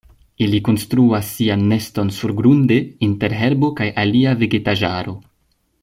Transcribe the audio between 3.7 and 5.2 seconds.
kaj alia vegetaĵaro.